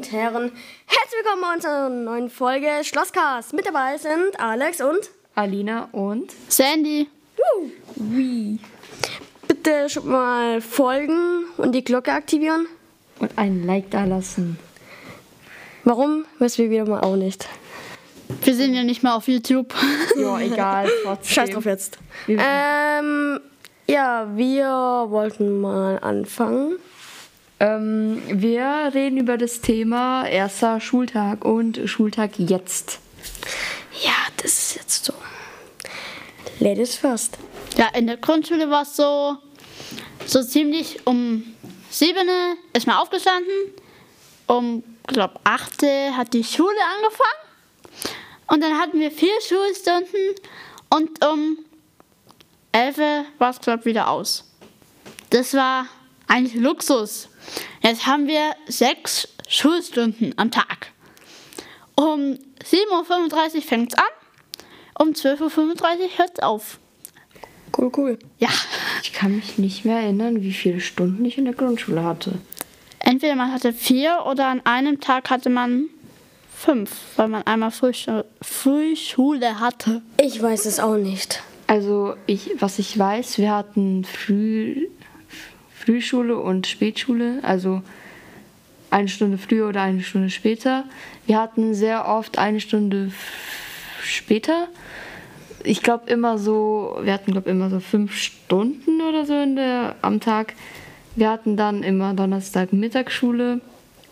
[0.00, 0.50] und Herren,
[0.86, 3.52] herzlich willkommen bei unserer neuen Folge Schlosscast.
[3.52, 7.06] Mit dabei sind Alex und Alina und Sandy.
[7.96, 8.58] Wie.
[9.46, 12.66] bitte schon mal folgen und die Glocke aktivieren.
[13.18, 14.58] Und ein Like da lassen.
[15.84, 17.46] Warum, wissen wir wieder mal auch nicht.
[18.42, 19.74] Wir sind ja nicht mehr auf YouTube.
[20.18, 21.30] Ja, egal, trotzdem.
[21.30, 21.98] Scheiß drauf jetzt.
[22.26, 23.38] Ähm,
[23.86, 24.64] ja, wir
[25.10, 26.78] wollten mal anfangen.
[27.60, 33.00] Ähm, wir reden über das Thema erster Schultag und Schultag jetzt.
[34.02, 35.12] Ja, das ist jetzt so.
[36.58, 37.36] Ladies first.
[37.76, 39.36] Ja, in der Grundschule war es so,
[40.24, 41.54] so ziemlich um
[41.90, 42.16] 7
[42.72, 43.52] ist man aufgestanden.
[44.46, 45.82] Um, glaube 8
[46.16, 48.10] hat die Schule angefangen.
[48.46, 50.34] Und dann hatten wir vier Schulstunden.
[50.88, 51.58] Und um
[52.72, 54.44] 11 war es, glaube wieder aus.
[55.28, 55.86] Das war
[56.26, 57.29] eigentlich Luxus.
[57.82, 60.92] Jetzt haben wir sechs Schulstunden am Tag.
[61.96, 64.04] Um 7.35 Uhr fängt es an.
[64.98, 66.78] Um 12.35 Uhr hört es auf.
[67.76, 68.18] Cool, cool.
[68.38, 68.48] Ja.
[69.02, 72.32] Ich kann mich nicht mehr erinnern, wie viele Stunden ich in der Grundschule hatte.
[72.98, 75.86] Entweder man hatte vier oder an einem Tag hatte man
[76.54, 80.02] fünf, weil man einmal Frühschu Frühschule hatte.
[80.20, 81.42] Ich weiß es auch nicht.
[81.66, 84.88] Also, ich, was ich weiß, wir hatten Früh,
[85.80, 87.80] Frühschule und Spätschule, also
[88.90, 90.84] eine Stunde früher oder eine Stunde später.
[91.26, 93.12] Wir hatten sehr oft eine Stunde
[94.02, 94.68] später.
[95.64, 100.20] Ich glaube immer so, wir hatten glaube immer so fünf Stunden oder so der, am
[100.20, 100.54] Tag.
[101.16, 103.62] Wir hatten dann immer Donnerstag Mittagsschule.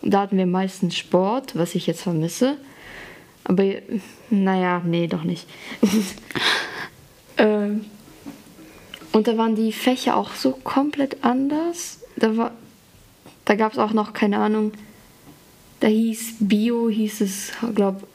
[0.01, 2.57] Da hatten wir meistens Sport, was ich jetzt vermisse.
[3.43, 3.63] Aber
[4.31, 5.47] naja, nee, doch nicht.
[7.37, 7.85] ähm,
[9.19, 11.99] und da waren die Fächer auch so komplett anders.
[12.15, 12.51] Da, war,
[13.43, 14.71] da gab es auch noch, keine Ahnung,
[15.81, 18.07] da hieß Bio, hieß es, glaube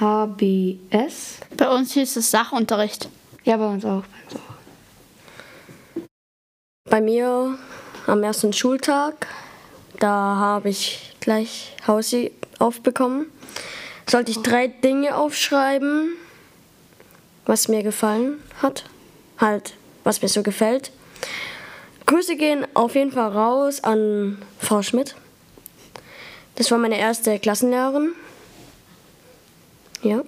[0.00, 1.38] HBS.
[1.56, 3.08] Bei uns hieß es Sachunterricht.
[3.44, 4.02] Ja, bei uns auch.
[4.02, 6.10] Bei uns auch.
[6.90, 7.56] Bei mir
[8.08, 9.28] am ersten Schultag,
[10.00, 13.26] da habe ich gleich Hausi aufbekommen.
[14.08, 16.14] Sollte ich drei Dinge aufschreiben,
[17.46, 18.86] was mir gefallen hat.
[19.38, 19.74] Halt,
[20.04, 20.90] was mir so gefällt.
[22.06, 25.14] Grüße gehen auf jeden Fall raus an Frau Schmidt.
[26.56, 28.12] Das war meine erste Klassenlehrerin.
[30.02, 30.22] Ja.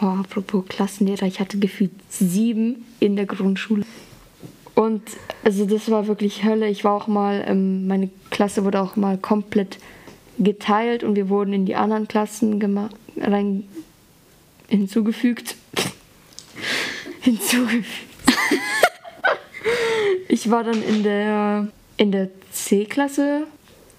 [0.00, 3.84] Oh, apropos Klassenlehrer, ich hatte gefühlt sieben in der Grundschule.
[4.74, 5.02] Und
[5.44, 6.68] also das war wirklich Hölle.
[6.68, 9.78] Ich war auch mal, ähm, meine Klasse wurde auch mal komplett
[10.38, 12.60] geteilt und wir wurden in die anderen Klassen
[13.18, 13.68] rein
[14.68, 15.56] hinzugefügt.
[17.20, 18.11] hinzugefügt.
[20.28, 23.46] Ich war dann in der in der C-Klasse.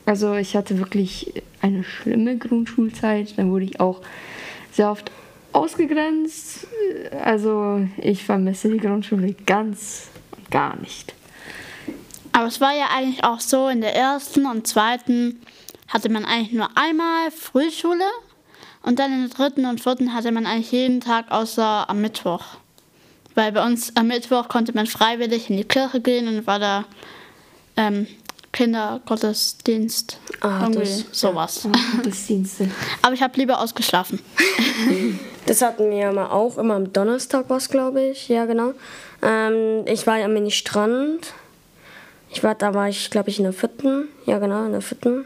[0.06, 3.38] Also ich hatte wirklich eine schlimme Grundschulzeit.
[3.38, 4.01] Dann wurde ich auch
[4.72, 5.12] sehr oft
[5.53, 6.68] ausgegrenzt.
[7.24, 11.13] Also ich vermisse die Grundschule ganz und gar nicht.
[12.34, 15.40] Aber es war ja eigentlich auch so, in der ersten und zweiten
[15.88, 18.06] hatte man eigentlich nur einmal Frühschule.
[18.81, 22.57] Und dann in der dritten und vierten hatte man eigentlich jeden Tag außer am Mittwoch.
[23.36, 26.86] Weil bei uns am Mittwoch konnte man freiwillig in die Kirche gehen und war da
[27.78, 28.06] ähm,
[28.52, 30.20] Kindergottesdienst.
[30.42, 31.68] Ah, das- sowas.
[31.98, 32.70] Gottesdienste.
[33.02, 34.20] Aber ich habe lieber ausgeschlafen.
[35.46, 38.30] Das hatten wir mal auch immer am Donnerstag was, glaube ich.
[38.30, 38.72] Ja, genau.
[39.22, 41.34] Ähm, ich war ja am Mini-Strand.
[42.30, 44.08] Ich war, da war ich, glaube ich, in der vierten.
[44.26, 45.26] Ja, genau, in der vierten.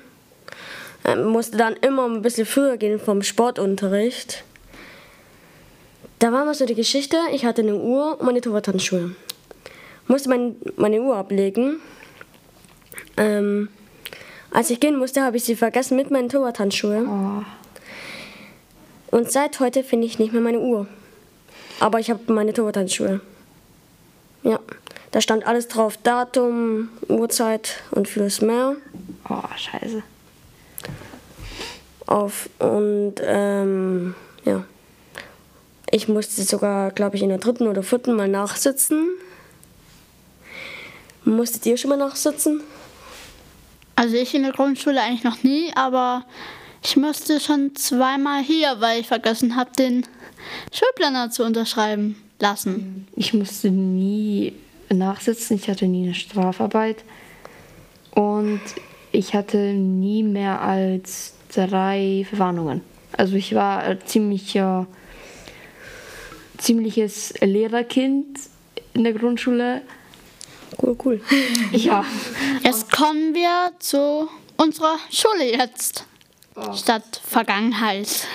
[1.05, 4.43] Ähm, musste dann immer ein bisschen früher gehen vom Sportunterricht.
[6.19, 9.15] Da war mal so die Geschichte, ich hatte eine Uhr und meine Torwarthandschuhe.
[10.07, 11.79] Musste mein, meine Uhr ablegen.
[13.17, 13.69] Ähm,
[14.49, 17.07] als ich gehen musste, habe ich sie vergessen mit meinen Torwarthandschuhen.
[17.07, 17.43] Oh,
[19.15, 20.87] Und seit heute finde ich nicht mehr meine Uhr.
[21.79, 23.21] Aber ich habe meine Torwarthandschuhe.
[24.41, 24.59] Ja,
[25.11, 28.75] da stand alles drauf: Datum, Uhrzeit und vieles mehr.
[29.29, 30.01] oh, scheiße.
[32.07, 34.15] Auf und ähm,
[34.45, 34.63] ja.
[35.91, 39.07] Ich musste sogar, glaube ich, in der dritten oder vierten mal nachsitzen.
[41.23, 42.61] Musstet ihr schon mal nachsitzen?
[43.95, 46.25] Also ich in der Grundschule eigentlich noch nie, aber
[46.83, 50.05] ich musste schon zweimal hier, weil ich vergessen habe, den
[50.71, 53.07] Schulplaner zu unterschreiben lassen.
[53.15, 54.53] Ich musste nie
[54.89, 57.03] nachsitzen, ich hatte nie eine Strafarbeit
[58.11, 58.61] und
[59.11, 62.81] ich hatte nie mehr als drei Verwarnungen.
[63.13, 64.85] Also ich war äh, ziemlich, äh,
[66.57, 68.39] ziemliches Lehrerkind
[68.93, 69.81] in der Grundschule.
[70.81, 71.21] Cool, cool.
[71.71, 72.03] Ja,
[72.63, 74.27] Jetzt kommen wir zu
[74.57, 76.05] unserer Schule jetzt.
[76.75, 78.27] statt Vergangenheit.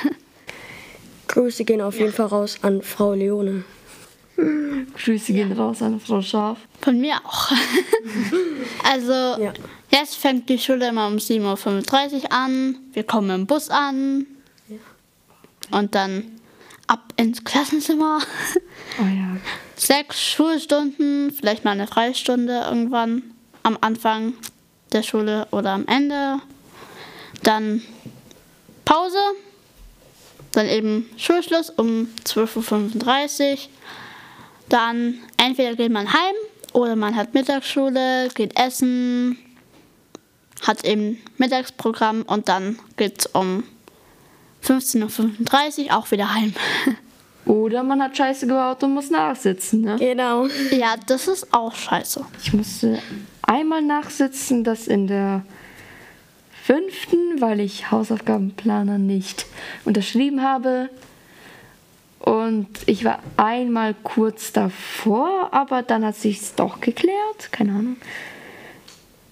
[1.28, 3.64] Grüße gehen auf jeden Fall raus an Frau Leone.
[4.36, 6.58] Grüße gehen raus an Frau Schaf.
[6.80, 7.50] Von mir auch.
[8.84, 9.52] also, Ja.
[9.90, 12.76] jetzt fängt die Schule immer um 7.35 Uhr an.
[12.92, 14.26] Wir kommen im Bus an.
[15.70, 16.40] Und dann
[16.86, 18.20] ab ins Klassenzimmer.
[19.00, 19.36] Oh ja.
[19.76, 23.22] Sechs Schulstunden, vielleicht mal eine Freistunde irgendwann
[23.62, 24.34] am Anfang
[24.92, 26.40] der Schule oder am Ende.
[27.42, 27.82] Dann
[28.84, 29.18] Pause.
[30.52, 33.58] Dann eben Schulschluss um 12.35 Uhr.
[34.68, 36.34] Dann entweder geht man heim
[36.72, 39.38] oder man hat Mittagsschule, geht essen,
[40.62, 43.64] hat eben Mittagsprogramm und dann geht's um
[44.64, 46.52] 15.35 Uhr auch wieder heim.
[47.44, 49.96] Oder man hat Scheiße gebaut und muss nachsitzen, ne?
[49.98, 50.46] Genau.
[50.70, 52.24] ja, das ist auch scheiße.
[52.42, 53.00] Ich musste
[53.42, 55.42] einmal nachsitzen, das in der
[56.62, 59.46] fünften, weil ich Hausaufgabenplaner nicht
[59.84, 60.88] unterschrieben habe.
[62.20, 67.50] Und ich war einmal kurz davor, aber dann hat sich's doch geklärt.
[67.50, 67.96] Keine Ahnung.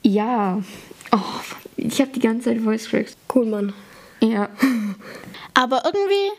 [0.02, 0.60] Ja.
[1.12, 1.18] Oh,
[1.76, 3.16] ich habe die ganze Zeit Voice Cracks.
[3.32, 3.72] Cool, Mann.
[4.20, 4.48] Ja.
[5.60, 6.30] Aber irgendwie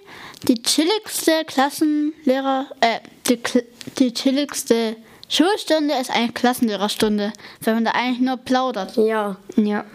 [0.48, 3.40] die chilligste Klassenlehrer, äh, die,
[4.00, 4.96] die chilligste
[5.30, 7.32] Schulstunde ist eine Klassenlehrerstunde,
[7.62, 9.36] wenn man da eigentlich nur plaudert Ja.
[9.58, 9.86] Ja.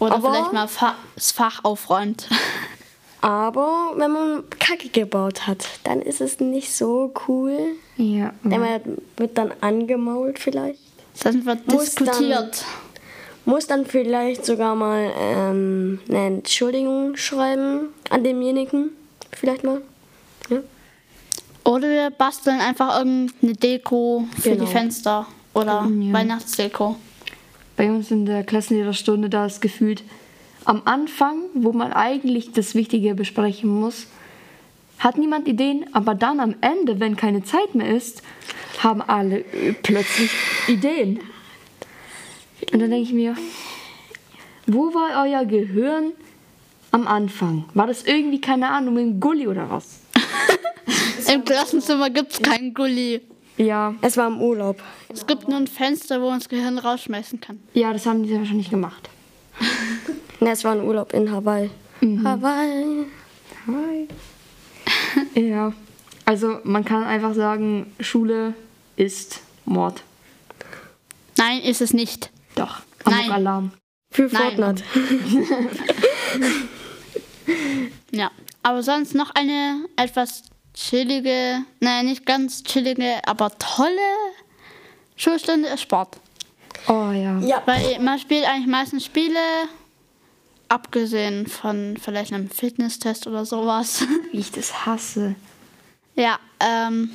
[0.00, 2.26] oder Aber- vielleicht mal Fa das Fach aufräumt.
[3.20, 7.56] Aber wenn man Kacke gebaut hat, dann ist es nicht so cool.
[7.96, 8.32] Ja.
[8.42, 8.80] Denn man
[9.16, 10.80] wird dann angemault vielleicht.
[11.22, 12.64] Dann wird Muss dann- diskutiert.
[13.44, 18.90] Muss dann vielleicht sogar mal ähm, eine Entschuldigung schreiben an demjenigen.
[19.32, 19.82] Vielleicht mal.
[20.48, 20.58] Ja.
[21.64, 24.64] Oder wir basteln einfach irgendeine Deko für Genau.
[24.64, 26.12] die Fenster oder Ja.
[26.12, 26.96] Weihnachtsdeko.
[27.76, 30.04] bei uns in der Klassenlehrerstunde, da ist gefühlt
[30.64, 34.06] am Anfang, wo man eigentlich das Wichtige besprechen muss,
[34.98, 38.22] hat niemand Ideen, aber dann am Ende, wenn keine Zeit mehr ist,
[38.78, 39.44] haben alle
[39.82, 40.30] plötzlich
[40.68, 41.18] Ideen.
[42.72, 43.34] Und dann denke ich mir,
[44.66, 46.12] wo war euer Gehirn
[46.90, 47.64] am Anfang?
[47.74, 50.00] War das irgendwie, keine Ahnung, im Gully oder was?
[51.32, 53.20] Im Klassenzimmer gibt es keinen Gully.
[53.56, 54.82] Ja, Es war im Urlaub.
[55.08, 57.60] Es gibt nur ein Fenster, wo man das Gehirn rausschmeißen kann.
[57.74, 59.08] ja, das haben die sehr wahrscheinlich gemacht.
[60.40, 61.70] Ne, es war ein Urlaub in Hawaii.
[62.02, 63.06] Hawaii.
[63.68, 64.08] Hi.
[65.40, 65.72] ja,
[66.24, 68.54] also man kann einfach sagen, Schule
[68.96, 70.02] ist Mord.
[71.38, 72.30] Nein, ist es nicht.
[72.54, 72.80] Doch.
[73.04, 73.30] Nein.
[73.30, 73.72] Alarm.
[74.10, 74.56] Für Nein.
[74.56, 74.84] Fortnite.
[78.12, 78.30] Ja,
[78.62, 80.42] aber sonst noch eine etwas
[80.74, 83.90] chillige, nein, nicht ganz chillige, aber tolle
[85.16, 86.18] Schulstunde ist Sport.
[86.88, 87.38] Oh ja.
[87.40, 87.62] Ja.
[87.66, 89.38] Weil man spielt eigentlich meistens Spiele,
[90.68, 94.04] abgesehen von vielleicht einem Fitnesstest oder sowas.
[94.32, 95.34] Wie ich das hasse.
[96.14, 97.10] ja, ähm,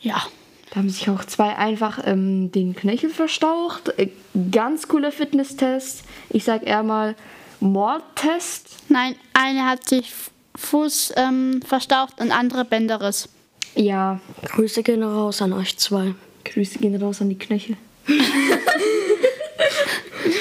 [0.00, 0.22] ja.
[0.70, 3.88] Da haben sich auch zwei einfach ähm, den Knöchel verstaucht.
[3.98, 4.08] Äh,
[4.52, 6.04] Ganz cooler Fitnesstest.
[6.28, 7.16] Ich sag eher mal
[7.58, 8.68] Mordtest.
[8.88, 10.12] Nein, eine hat sich
[10.54, 13.28] Fuß ähm, verstaucht und andere Bänderriss.
[13.74, 16.14] Ja, Grüße gehen raus an euch zwei.
[16.44, 17.76] Grüße gehen raus an die Knöchel.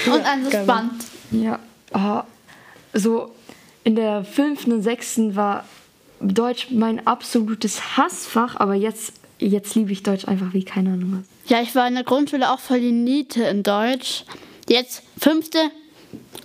[0.05, 0.65] Und an das.
[0.65, 1.05] Band.
[1.31, 1.59] Ja.
[1.93, 2.21] Oh,
[2.93, 3.31] so
[3.83, 5.65] in der fünften und sechsten war
[6.19, 11.49] Deutsch mein absolutes Hassfach, aber jetzt, jetzt liebe ich Deutsch einfach wie keine Ahnung was.
[11.49, 14.23] Ja, ich war in der Grundschule auch voll die Niete in Deutsch.
[14.67, 15.57] Jetzt fünfte,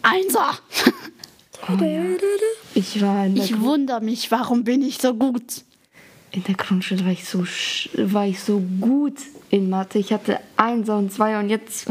[0.02, 0.50] Einser.
[2.74, 5.42] Ich war in der, Ich wundere mich, warum bin ich so gut?
[6.32, 9.14] in der Grundschule war ich so sch- war ich so gut
[9.50, 10.00] in Mathe.
[10.00, 11.86] Ich hatte Einser und Zweier und jetzt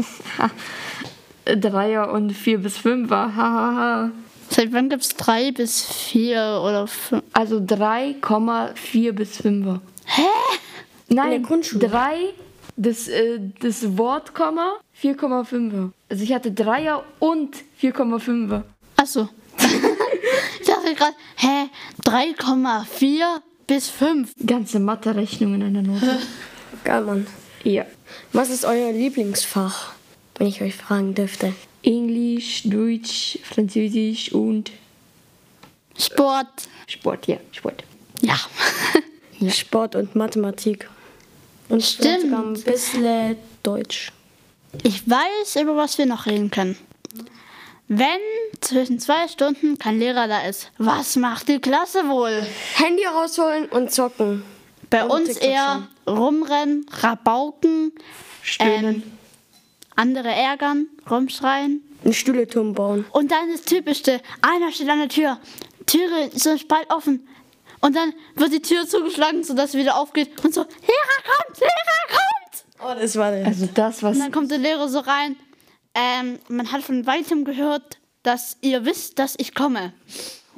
[1.46, 4.10] Dreier und vier bis Fünfer.
[4.50, 7.22] Seit wann gibt es drei bis vier oder fünf?
[7.32, 9.80] Also 3,4 bis 5.
[10.04, 10.22] Hä?
[11.08, 11.88] Nein, der Grundschule?
[11.88, 12.16] 3,
[12.76, 15.90] das, äh, das Wort, Komma, 4,5.
[16.08, 18.62] Also ich hatte Dreier und 4,5.
[18.96, 19.28] Achso.
[20.60, 21.68] ich dachte gerade, hä,
[22.02, 24.32] 3,4 bis 5.
[24.46, 26.18] Ganze Mathe-Rechnung in einer Note.
[26.84, 27.26] Geil, Mann.
[27.62, 27.86] ja.
[28.32, 29.92] Was ist euer Lieblingsfach,
[30.36, 31.54] wenn ich euch fragen dürfte?
[31.82, 34.70] Englisch, Deutsch, Französisch und
[35.98, 36.68] Sport.
[36.86, 37.84] Sport, ja, Sport.
[38.22, 38.38] Ja.
[39.50, 40.88] Sport und Mathematik.
[41.68, 42.22] Und Stimmt.
[42.22, 44.12] sogar ein bisschen Deutsch.
[44.82, 46.76] Ich weiß, über was wir noch reden können.
[47.88, 48.18] Wenn
[48.60, 52.46] zwischen zwei Stunden kein Lehrer da ist, was macht die Klasse wohl?
[52.74, 54.42] Handy rausholen und zocken.
[54.90, 57.92] Bei Und uns eher rumrennen, rabauken,
[58.58, 59.02] ähm,
[59.96, 61.82] andere ärgern, rumschreien.
[62.04, 63.04] Einen Stühleturm bauen.
[63.12, 65.38] Und dann das Typischste, einer steht an der Tür,
[65.86, 67.26] Türe ist Spalt offen.
[67.84, 72.08] Und dann wird die Tür zugeschlagen, sodass sie wieder aufgeht und so, Lehrer kommt, Lehrer
[72.08, 72.64] kommt!
[72.82, 73.44] Oh, das war der.
[73.46, 75.36] Also das, was Und dann kommt der Lehrer so rein.
[75.94, 79.92] Ähm, man hat von weitem gehört, dass ihr wisst, dass ich komme.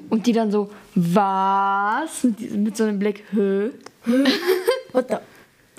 [0.09, 2.23] Und die dann so, was?
[2.23, 3.73] Mit, mit so einem Blick, hö?
[4.93, 5.17] What the?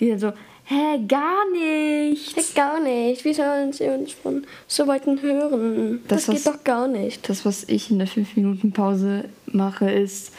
[0.02, 0.34] Die dann so,
[0.66, 2.36] hä, gar nicht.
[2.36, 3.24] Geht gar nicht.
[3.24, 6.04] Wie sollen sie uns von so weiten hören?
[6.10, 7.30] Das, Das, geht was- doch gar nicht.
[7.30, 10.34] Das, was ich in der 5-Minuten-Pause mache, ist,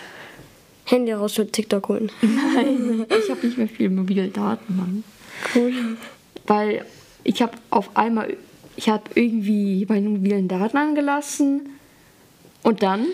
[0.90, 2.10] Handy raus für TikTok holen.
[2.22, 5.04] ich habe nicht mehr viel mobile Daten, Mann.
[5.54, 5.96] Cool.
[6.46, 6.84] Weil
[7.24, 8.36] ich habe auf einmal,
[8.76, 11.68] ich habe irgendwie meine mobilen Daten angelassen.
[12.62, 13.06] Und dann,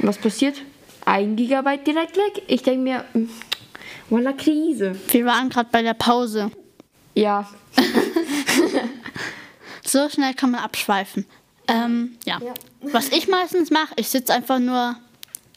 [0.00, 0.62] was passiert?
[1.04, 2.42] Ein Gigabyte direkt weg.
[2.46, 3.28] Ich denke mir, hm,
[4.08, 4.96] voila, Krise.
[5.08, 6.50] Wir waren gerade bei der Pause.
[7.14, 7.48] Ja,
[9.86, 11.26] So schnell kann man abschweifen.
[11.68, 12.40] Ähm, ja.
[12.80, 14.96] Was ich meistens mache, ich sitze einfach nur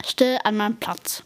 [0.10, 1.24] still an meinem Platz.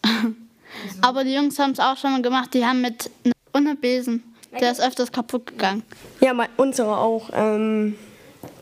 [1.02, 2.54] Aber die Jungs haben es auch schon mal gemacht.
[2.54, 3.10] Die haben mit
[3.54, 4.24] einem Besen,
[4.60, 5.84] der ist öfters kaputt gegangen.
[6.20, 7.30] Ja, mein, unsere auch.
[7.34, 7.96] Ähm,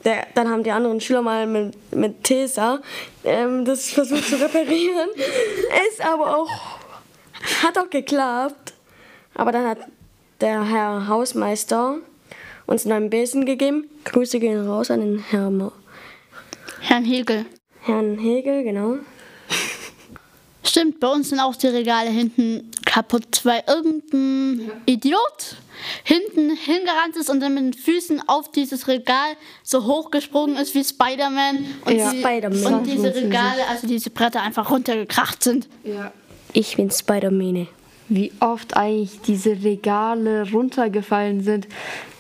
[0.04, 2.80] der, dann haben die anderen Schüler mal mit, mit Tesa
[3.24, 5.10] ähm, das versucht zu reparieren.
[5.90, 6.50] Ist aber auch.
[7.64, 8.74] Hat auch geklappt.
[9.34, 9.80] Aber dann hat
[10.42, 11.98] der Herr Hausmeister
[12.66, 13.90] uns einen neuen Besen gegeben.
[14.06, 15.72] Grüße gehen raus an den Herrn,
[16.82, 17.46] Herrn Hegel.
[17.82, 18.98] Herrn Hegel, genau.
[20.72, 25.58] Stimmt, bei uns sind auch die Regale hinten kaputt, weil irgendein Idiot
[26.06, 30.82] hinten hingerannt ist und dann mit den Füßen auf dieses Regal so hochgesprungen ist wie
[30.86, 32.12] Spider-Man und, Ja.
[32.12, 32.74] die, Spider-Man.
[32.74, 35.68] und diese Regale, also diese Bretter einfach runtergekracht sind.
[36.54, 37.68] Ich bin Spider-Mane.
[38.08, 41.68] wie oft eigentlich diese Regale runtergefallen sind.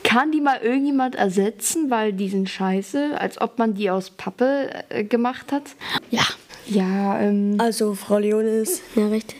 [0.03, 4.69] Kann die mal irgendjemand ersetzen, weil die sind scheiße, als ob man die aus Pappe
[4.89, 5.63] äh, gemacht hat?
[6.09, 6.23] Ja,
[6.67, 9.37] Ja, ähm, Also, Frau Leon ist eine richtig,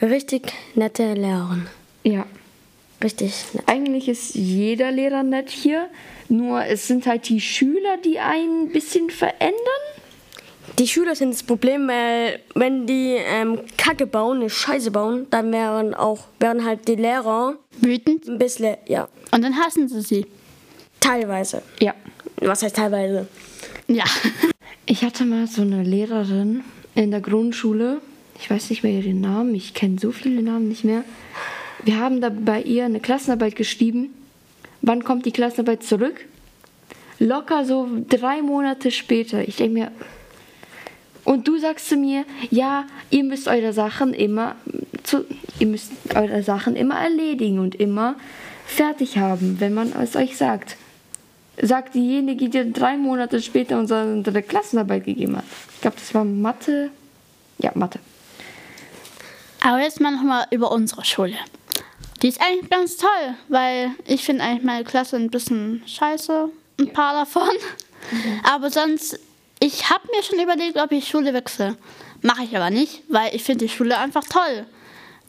[0.00, 1.66] richtig nette Lehrerin.
[2.04, 2.26] ja.
[3.02, 3.64] Richtig nett.
[3.66, 5.88] Eigentlich ist jeder Lehrer nett hier,
[6.28, 9.56] nur es sind halt die Schüler, die einen ein bisschen verändern.
[10.78, 15.50] Die Schüler sind das Problem, weil wenn die ähm, Kacke bauen, eine Scheiße bauen, dann
[15.50, 18.28] wären auch wären halt die Lehrer wütend.
[18.28, 20.26] ein bisschen, ja, Und dann hassen sie sie.
[21.00, 21.60] teilweise.
[21.80, 21.94] Ja.
[22.40, 23.26] Was heißt teilweise?
[23.88, 24.04] Ja.
[24.84, 26.64] Ich hatte mal so eine Lehrerin
[26.96, 28.00] in der Grundschule.
[28.40, 29.54] Ich weiß nicht mehr ihren Namen.
[29.54, 31.04] Ich kenne so viele Namen nicht mehr.
[31.84, 34.12] Wir haben da bei ihr eine Klassenarbeit geschrieben.
[34.80, 36.26] Wann kommt die Klassenarbeit zurück?
[37.20, 39.46] Locker so drei Monate später.
[39.46, 39.92] Ich denke mir.
[41.24, 44.56] Und du sagst zu mir, ja, ihr müsst eure Sachen immer
[45.04, 45.24] zu,
[45.60, 48.16] ihr müsst eure Sachen immer erledigen und immer
[48.66, 50.76] fertig haben, wenn man es euch sagt
[51.62, 55.44] sagt diejenige, die drei Monate später unsere, Klassenarbeit gegeben hat.
[55.74, 56.90] Ich glaube, das war Mathe.
[57.58, 58.00] Ja, Mathe.
[59.60, 61.36] Aber jetzt mal nochmal über unsere Schule.
[62.20, 63.08] Die ist eigentlich ganz toll,
[63.48, 66.48] weil ich finde eigentlich meine Klasse ein bisschen scheiße,
[66.80, 67.48] ein paar davon.
[68.42, 69.18] Aber sonst,
[69.60, 71.76] ich habe mir schon überlegt, ob ich Schule wechsle.
[72.22, 74.66] Mache ich aber nicht, weil ich finde die Schule einfach toll.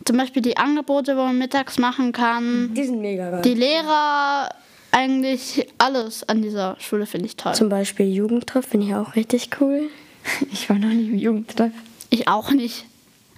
[0.06, 2.74] Zum Beispiel die Angebote, wo man mittags machen kann.
[2.74, 3.42] Die sind mega geil.
[3.44, 4.50] Die Lehrer,
[4.94, 7.54] eigentlich alles an dieser Schule finde ich toll.
[7.56, 9.90] Zum Beispiel Jugendtreff finde ich auch richtig cool.
[10.54, 11.74] Ich war noch nie im Jugendtreff.
[12.10, 12.86] Ich auch nicht.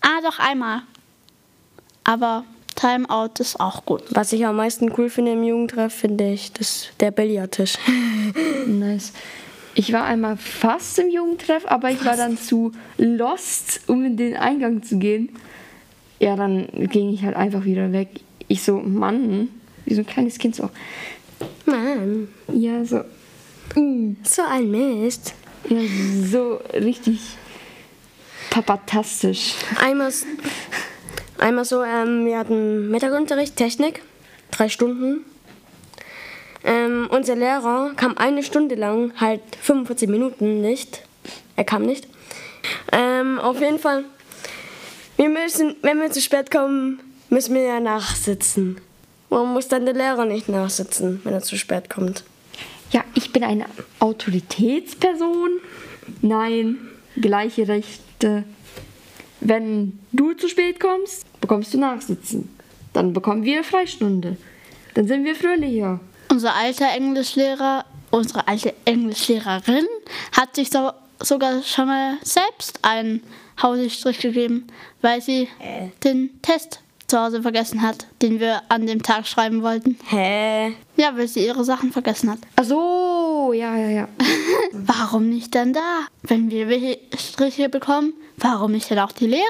[0.01, 0.83] Ah, doch einmal.
[2.03, 2.43] Aber
[2.75, 4.03] Timeout ist auch gut.
[4.11, 7.75] Was ich am meisten cool finde im Jugendtreff, finde ich das, der Billardtisch.
[8.67, 9.13] Nice.
[9.73, 14.37] Ich war einmal fast im Jugendtreff, aber ich war dann zu lost, um in den
[14.37, 15.29] Eingang zu gehen.
[16.19, 18.09] Ja, dann ging ich halt einfach wieder weg.
[18.47, 19.49] Ich so, Mann,
[19.85, 20.69] wie so ein kleines Kind so.
[21.65, 23.03] Mann, Ja, so.
[23.75, 25.33] mm, so ein Mist.
[25.69, 25.79] Ja,
[26.31, 27.19] so richtig
[28.49, 29.53] papatastisch.
[29.81, 30.11] Einmal,
[31.39, 34.01] einmal so, ähm, wir hatten Mittagunterricht, Technik,
[34.51, 35.25] drei Stunden.
[36.63, 41.03] Ähm, unser Lehrer kam eine Stunde lang, halt 45 Minuten nicht.
[41.55, 42.07] Er kam nicht.
[42.91, 44.03] Ähm, auf jeden Fall,
[45.17, 46.99] wir müssen, wenn wir zu spät kommen,
[47.29, 48.79] müssen wir ja nachsitzen.
[49.35, 52.23] Warum muss dann der Lehrer nicht nachsitzen, wenn er zu spät kommt?
[52.91, 53.65] Ja, ich bin eine
[53.99, 55.59] Autoritätsperson.
[56.21, 56.77] Nein,
[57.19, 58.45] gleiche Rechte.
[59.41, 62.47] Wenn du zu spät kommst, bekommst du Nachsitzen.
[62.93, 64.37] Dann bekommen wir Freistunde.
[64.93, 65.99] Dann sind wir fröhlicher.
[66.31, 69.85] Unser alter Englischlehrer, unsere alte Englischlehrerin
[70.31, 73.21] hat sich so, sogar schon mal selbst einen
[73.61, 74.67] Hausstrich gegeben,
[75.01, 75.49] weil sie
[76.05, 79.97] den Test zu Hause vergessen hat, den wir an dem Tag schreiben wollten.
[80.07, 80.73] Hä?
[80.97, 82.39] Ja, weil sie ihre Sachen vergessen hat.
[82.55, 84.07] Ach so, ja, ja, ja.
[84.71, 86.07] Warum nicht dann da?
[86.23, 89.43] Wenn wir welche Striche bekommen, warum nicht dann auch die Lehrer?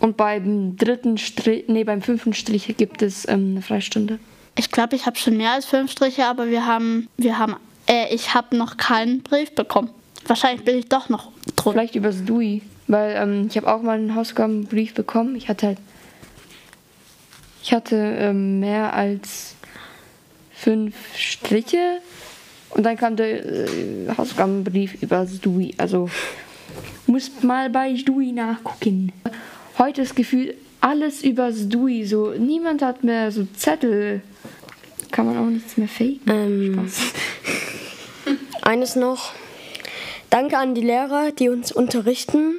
[0.00, 4.18] Und beim dritten Strich, nee, beim fünften Strich gibt es ähm, eine Freistunde.
[4.56, 7.56] Ich glaube, ich habe schon mehr als fünf Striche, aber wir haben, wir haben,
[7.88, 9.90] äh, ich habe noch keinen Brief bekommen.
[10.26, 11.72] Wahrscheinlich bin ich doch noch drunter.
[11.72, 12.62] Vielleicht übers DUI.
[12.86, 15.36] Weil ähm, ich habe auch mal einen Hausaufgabenbrief bekommen.
[15.36, 15.78] Ich hatte halt.
[17.62, 19.54] Ich hatte ähm, mehr als
[20.52, 22.00] fünf Striche.
[22.70, 25.74] Und dann kam der äh, Hausaufgabenbrief übers DUI.
[25.78, 26.10] Also
[27.06, 29.12] musst mal bei DUI nachgucken.
[29.78, 32.04] Heute ist gefühlt alles übers DUI.
[32.04, 34.20] So, niemand hat mehr so Zettel.
[35.10, 36.20] Kann man auch nichts mehr faken.
[36.26, 37.12] Ähm, Spaß.
[38.62, 39.32] Eines noch.
[40.34, 42.56] Danke an die Lehrer, die uns unterrichten,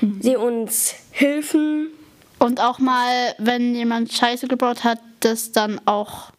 [0.00, 1.88] die uns helfen.
[2.38, 6.30] Und auch mal, wenn jemand Scheiße gebaut hat, das dann auch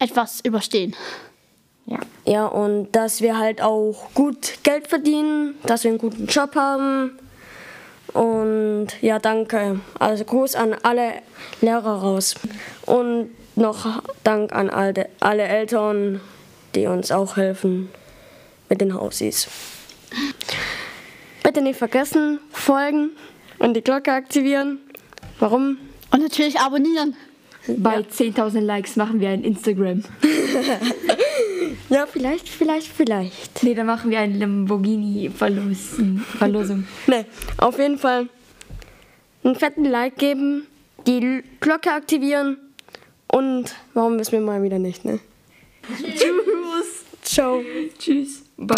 [0.00, 0.96] etwas überstehen.
[1.86, 2.00] Ja.
[2.24, 7.16] Ja, und dass wir halt auch gut Geld verdienen, dass wir einen guten Job haben.
[8.12, 9.78] Und ja, danke.
[10.00, 11.22] Also Gruß an alle
[11.60, 12.34] Lehrer raus.
[12.84, 16.20] Und noch Dank an alle, alle Eltern,
[16.74, 17.90] die uns auch helfen
[18.68, 19.48] mit den Hausis.
[21.42, 23.10] Bitte nicht vergessen, folgen
[23.58, 24.78] und die Glocke aktivieren.
[25.38, 25.78] Warum?
[26.10, 27.14] Und natürlich abonnieren.
[27.76, 30.02] Bei 10.000 Likes machen wir ein Instagram.
[31.90, 33.62] Ja, vielleicht, vielleicht, vielleicht.
[33.62, 36.86] Nee, dann machen wir eine Lamborghini-Verlosung.
[37.06, 37.24] Ne,
[37.56, 38.28] auf jeden Fall
[39.42, 40.66] einen fetten Like geben,
[41.06, 42.58] die Glocke aktivieren
[43.32, 45.18] und warum wissen wir mal wieder nicht, ne?
[45.98, 46.20] Tschüss.
[47.28, 47.62] Ciao.
[47.98, 48.42] Tschüss.
[48.56, 48.74] Bye.